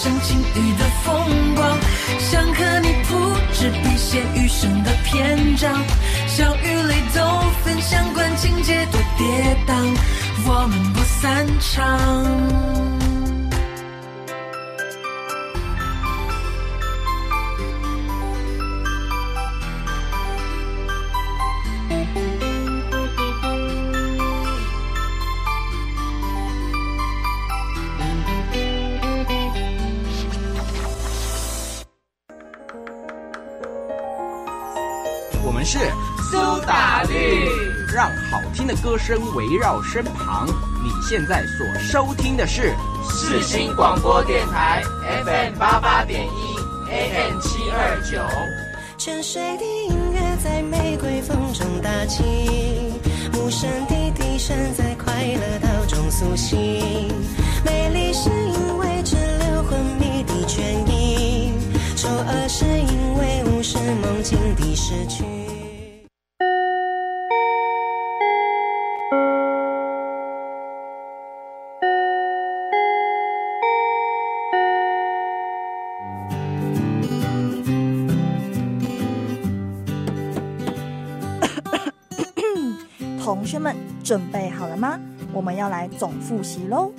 [0.00, 1.78] 四方山晴雨的风光，
[2.18, 5.70] 想和你铺纸笔写余生的篇章，
[6.26, 7.20] 笑与泪都
[7.62, 9.74] 分享，管情节多跌宕，
[10.46, 13.09] 我们不散场。
[38.82, 40.46] 歌声围绕身旁。
[40.82, 42.74] 你现在所收听的是
[43.04, 44.82] 四新广播电台
[45.24, 48.18] FM 八八点一 AM 七二九。
[48.96, 52.22] 泉水的音乐在玫瑰风中打起，
[53.34, 56.58] 无声的笛声在快乐岛中苏醒。
[57.64, 61.52] 美丽是因为只留昏迷的倦意，
[61.96, 65.24] 丑恶是因为无视梦境的失去。
[83.40, 83.74] 同学们
[84.04, 85.00] 准备好了吗？
[85.32, 86.92] 我们要来总复习喽。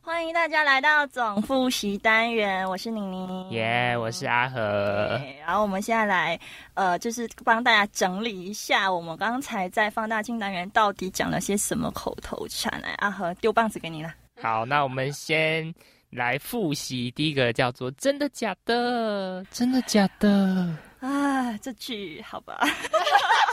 [0.00, 5.20] 欢迎大家来到总复习单元，我是宁宁，耶，我是阿和。
[5.46, 6.40] 然后我们现在来，
[6.72, 12.80] 呃，就是帮大家整理一下，我们刚才在放大镜单元到底讲了些什么口头禅。
[12.80, 14.10] 来，阿和丢棒子给你了。
[14.42, 15.72] 好，那我们先
[16.10, 21.56] 来复习第一个，叫做“真的假的”，真的假的啊？
[21.58, 22.58] 这句好吧？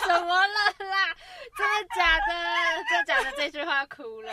[0.07, 1.15] 怎么了啦？
[1.57, 2.33] 真的假的？
[2.89, 3.37] 真的假的？
[3.37, 4.31] 这句话哭了。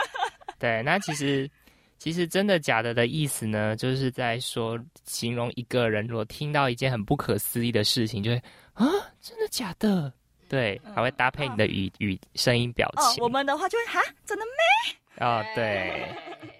[0.58, 1.50] 对，那其实
[1.98, 8.36] 其实“真的假的”的意思呢，就是在说形容一个人，如果听到一件很不可思议的事情，就会
[8.74, 8.86] 啊，
[9.20, 10.12] 真的假的？
[10.48, 13.22] 对，还会搭配你的语语声音表情。
[13.22, 14.96] 哦，我们的话就会哈，真的没？
[15.18, 16.06] 哦，对。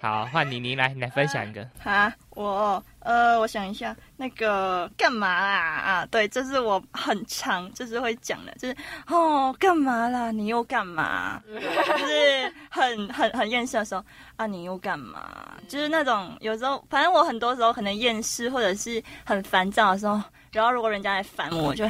[0.01, 1.67] 好，换妮妮来，来分享一个。
[1.83, 5.57] 哈，我呃，我想一下，那个干嘛啦？
[5.59, 8.77] 啊，对，这是我很常就是会讲的，就是
[9.09, 10.31] 哦，干嘛啦？
[10.31, 11.41] 你又干嘛？
[11.49, 14.05] 就是很很很厌世的时候
[14.37, 15.57] 啊，你又干嘛？
[15.69, 20.21] 就是那种有时候，反正我很多时候可能厌世或者是很烦躁的时候。
[20.53, 21.85] 然后如果人家来烦我，我就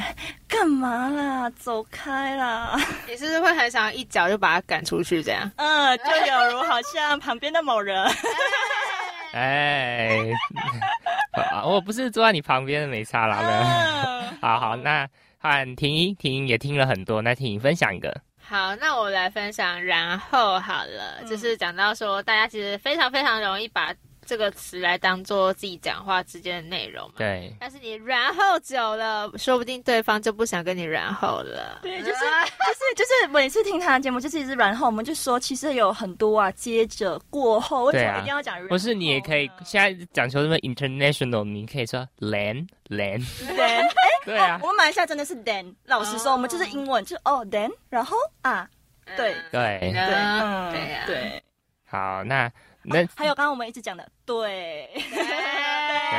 [0.47, 1.49] 干嘛啦？
[1.51, 2.77] 走开啦！
[3.07, 5.23] 你是不是会很想一脚就把他赶出去？
[5.23, 5.49] 这样？
[5.55, 8.05] 嗯， 就有如好像旁边的某人。
[9.33, 10.19] 哎，
[11.63, 14.31] 我不是坐在你旁边的没差啦。
[14.41, 15.07] 好好，那
[15.39, 18.15] 换婷婷，婷婷也听了很多，那婷婷分享一个。
[18.41, 19.83] 好，那我来分享。
[19.83, 23.93] 然后好了，就是讲到说，大家其实非常非常容易把。
[24.27, 27.13] 这个词来当做自己讲话之间的内容嘛？
[27.17, 27.55] 对。
[27.59, 31.79] 但是你然后久了，说不定对方就不想跟你然后了。
[31.81, 38.67] 对，就是就是就是每次听他的节目，就是一直然后，我们就说其实有很多啊，接着过后，为什么一定要讲？
[38.67, 43.25] 不是，你也可以现在讲求什么 international，你可以说 then then
[43.55, 43.89] then。
[44.25, 45.73] 对啊，我们马来西亚真的是 then。
[45.85, 48.69] 老实说，我们就是英文，就哦 then，然后啊，
[49.15, 51.43] 对对对，嗯，对对。
[51.85, 52.51] 好，那。
[52.89, 56.15] 那还有刚刚我们一直讲的，对， 对，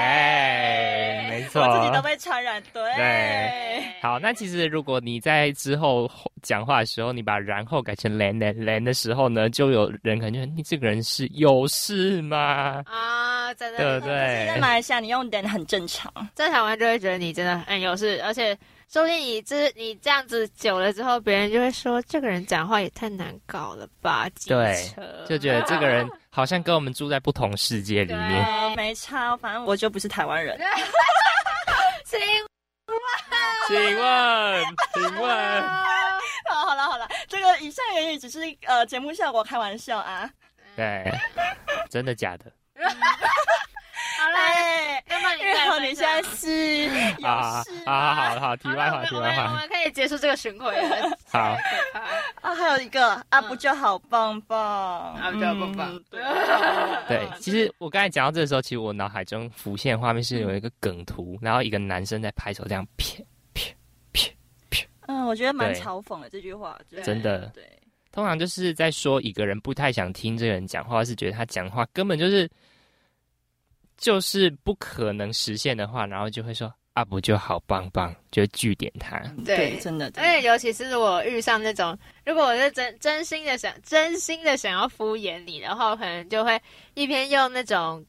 [1.31, 3.83] 没错，我自己都被传染，对。
[4.03, 6.11] 好，那其实如果你在之后
[6.43, 12.83] 讲话的时候，你把然后改成 then then then 的时候呢，就有人可能你这个人是有事吗？
[12.87, 14.47] 啊，真的，对不对？
[14.47, 18.57] 在马来西亚你用 then 很正常，在台湾就会觉得你真的很有事，而且。
[18.91, 24.27] 说不定你这你这样子久了之后，别人就会说这个人讲话也太难搞了吧？
[24.47, 24.75] 对，
[25.29, 26.09] 就觉得这个人
[26.39, 28.77] 好像跟我们住在不同世界里面。
[28.77, 30.57] 没差，反正我就不是台湾人。
[32.07, 32.17] 请
[32.87, 32.97] 问，
[33.67, 34.65] 请问，
[34.95, 35.63] 请问，
[36.49, 40.31] 好，好了，好了，这个以上言语只是呃节目效果，开玩笑啊。
[40.77, 41.13] 对，
[41.91, 42.45] 真的假的？
[44.19, 45.35] 好嘞，那么
[45.83, 46.91] 你你现在是
[47.25, 51.17] 啊啊，好好好，题外话，题外话，我们可以结束这个巡回了。
[51.31, 51.57] 好
[52.43, 56.01] 啊，还有一个阿，不就好棒棒，阿，不就好棒棒。
[57.09, 63.23] 对，其实我刚才讲到这个时候，其实我脑海中浮现画面是有一个梗图，然后一个男生在拍手，这样啪
[63.55, 63.63] 啪
[64.13, 64.29] 啪
[64.69, 64.79] 啪。
[65.07, 67.47] 嗯，我觉得蛮嘲讽的这句话，真的。
[67.55, 67.65] 对，
[68.11, 72.51] 通常就是在说一个人不太想听这个人讲话，是觉得他讲话根本就是。
[73.99, 79.21] 就是不可能实现的话，然后就会说啊，不就好棒棒，就据点他。
[79.45, 80.11] 对，真的。
[80.17, 86.61] 而且尤其是我遇上那种，如果我是真真心的想，真心的想要敷衍你的话，可能就会
[86.95, 88.05] 一边用那种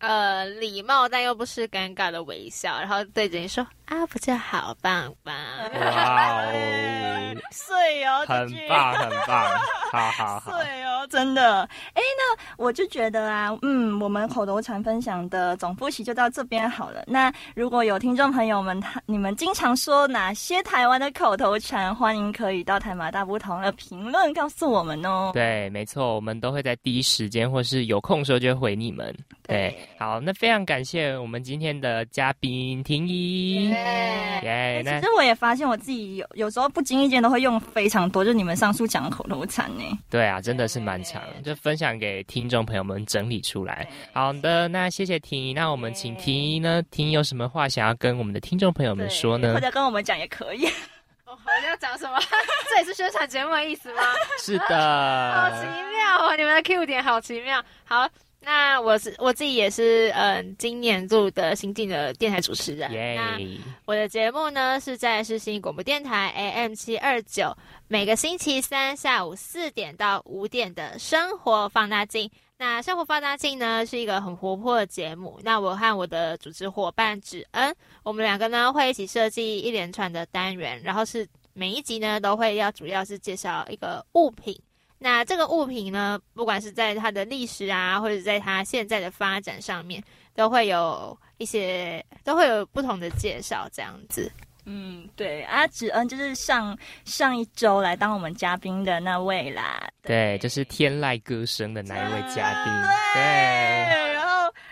[0.00, 5.34] 呃礼貌但又不失尴尬的微笑，然后对着你说啊，不就好棒棒。
[5.80, 9.60] 哇哦， 碎哦，很棒，很棒。
[9.92, 11.62] 好好好，对哦，真的。
[11.92, 17.04] 哎，那我就觉得啊，嗯，我们口头禅分享的总复习就到这边好了。
[17.06, 25.30] 那如果有听众朋友们，他你们经常说哪些台湾的口头禅，欢迎可以到台马大不同的评论告诉我们哦。
[25.34, 29.14] 对，没错，我们都会在第一时间或是有空时候就会回你们。
[29.46, 33.73] 对，好，那非常感谢我们今天的嘉宾婷宜。
[33.74, 39.82] 耶，其实我也发现我自己有有时候不经意间都会用非常多，就是你们上述讲的口头禅呢。
[40.10, 43.88] 对啊，真的是蛮长，就分享给听众朋友们整理出来。
[44.12, 49.54] 好的，那谢谢婷宜，那我们请婷宜呢，婷宜有什么话想要跟我们的听众朋友们说呢？
[49.54, 50.66] 或者跟我们讲也可以。
[51.24, 52.18] 哦，我要讲什么？
[52.68, 54.02] 这也是宣传节目的意思吗？
[54.38, 55.32] 是的。
[55.32, 57.64] 好奇妙哦，你们的 Q 点好奇妙。
[57.84, 58.06] 好。
[58.44, 62.90] 那我是我自己也是，嗯，今年度的新晋的电台主持人。
[63.16, 63.38] 那
[63.86, 67.56] 我的节目呢是在世新广播电台 AM 七二九，
[67.88, 72.30] 每个星期三下午四点到五点的生活放大镜。
[72.56, 75.40] 那生活放大镜呢是一个很活泼的节目。
[75.42, 84.58] 那我和我的主持伙伴芷恩，我们两个呢会一起设计一连串的单元，然后是每一集呢都会要主要是介绍一个物品。
[85.04, 90.02] 那这个物品呢，不管是在它的历史啊，或者在它现在的发展上面，
[90.34, 94.32] 都会有一些，都会有不同的介绍，这样子。
[94.64, 96.74] 嗯，对，阿芷恩就是上
[97.04, 99.86] 上一周来当我们嘉宾的那位啦。
[100.00, 102.72] 对，就是天籁歌声的那一位嘉宾。
[103.12, 104.13] 对。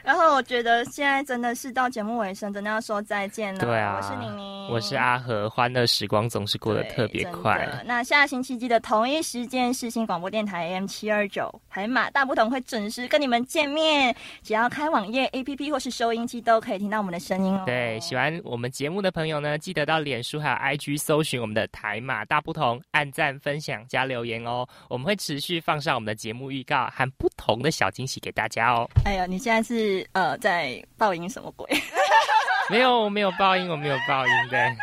[0.05, 3.61] 然后我觉得现在真的是到节目尾声，真的要说再见了。
[3.61, 7.69] 对啊，我是宁宁，我是阿和，欢乐时光总是过得特别快。
[7.85, 14.15] 那下星期记得同一时间，世新广播电台 AM 七二九，海马大不同会准时跟你们见面。
[14.43, 17.63] 只要开网页 APP 或是收音机，都可以听到我们的声音哦。
[17.65, 24.67] 对，喜欢我们节目的朋友呢，记得到脸书还有 IG 搜寻我们的台马大不同，按赞、分享、加留言哦。
[24.89, 28.89] 我们会持续放上我们的节目预告和不同的小惊喜给大家哦。
[29.05, 31.69] 哎呦，你现在是呃在报应什么鬼？
[32.71, 34.49] 没有，我没有报应，我没有报应。
[34.49, 34.75] 对，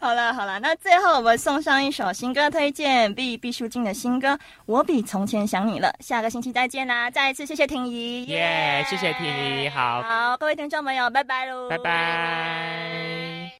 [0.00, 4.28] 好了好了，那最后我们送上一首新歌推荐，毕毕书尽的新歌
[4.64, 5.92] 《我比从前想你了》。
[6.06, 7.10] 下个星期再见啦！
[7.10, 13.50] 再一次谢谢婷宜，耶，谢谢婷宜，好，好，各位听众朋友，拜拜喽，拜拜。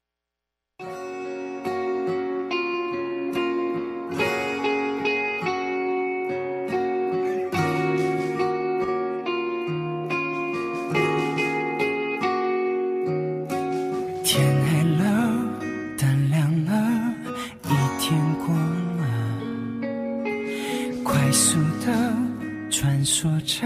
[23.17, 23.65] 说着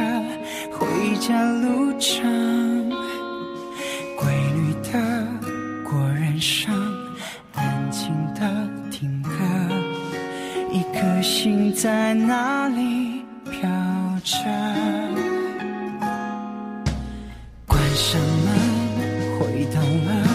[0.72, 0.86] 回
[1.18, 2.88] 家路程，
[4.16, 5.28] 规律的
[5.90, 6.72] 过人生，
[7.56, 9.30] 安静的听歌，
[10.72, 13.68] 一颗心在哪里飘
[14.24, 14.46] 着？
[17.66, 18.54] 关上门，
[19.40, 20.28] 回到了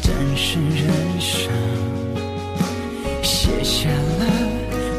[0.00, 1.52] 真实人生，
[3.24, 4.24] 写下了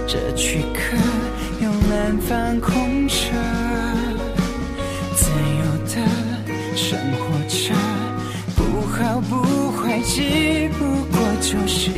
[0.05, 0.97] 这躯壳，
[2.07, 3.15] 反反空着
[5.13, 6.07] 自由的
[6.73, 7.75] 生活着
[8.55, 11.91] 不好不坏只不过就是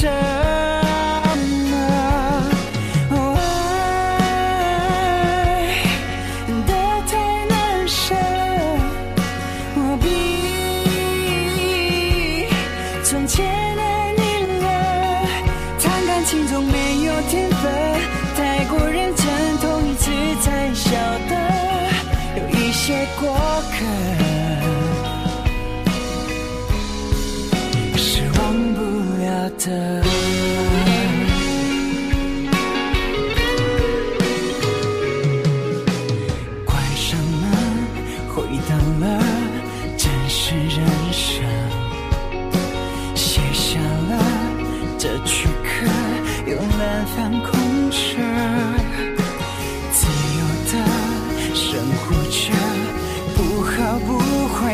[0.00, 0.29] 些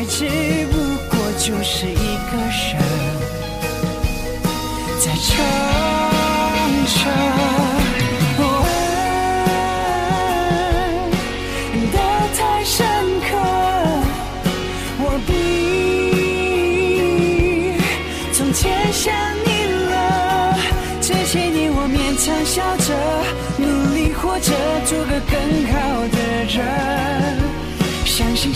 [0.08, 0.24] 只
[0.70, 0.76] 不
[1.10, 2.80] 过就是一个人
[5.00, 5.14] 在。
[5.14, 5.85] 唱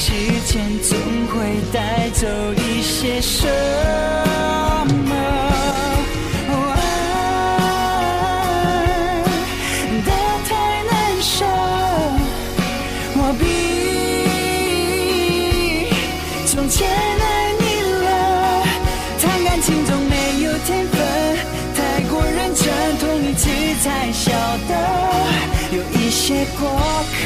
[0.03, 0.13] 时
[0.47, 0.97] 间总
[1.27, 3.47] 会带走一些什
[4.87, 5.13] 么，
[6.49, 6.81] 我爱
[10.01, 10.09] 的
[10.49, 10.51] 太
[10.89, 10.91] 难
[11.21, 11.45] 舍，
[13.15, 13.45] 我比
[16.47, 17.63] 从前爱你
[18.03, 18.09] 了，
[19.21, 20.97] 谈感情总没有天分，
[21.77, 21.79] 太
[22.09, 22.65] 过认真，
[22.99, 23.51] 痛一次
[23.83, 24.33] 才晓
[24.67, 24.73] 得
[25.73, 26.65] 有一些过
[27.13, 27.20] 客。